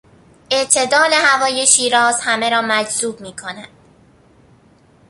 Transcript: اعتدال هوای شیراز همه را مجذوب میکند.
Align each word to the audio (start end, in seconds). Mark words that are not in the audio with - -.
اعتدال 0.51 1.13
هوای 1.13 1.67
شیراز 1.67 2.19
همه 2.21 2.49
را 2.49 2.61
مجذوب 2.61 3.21
میکند. 3.21 3.67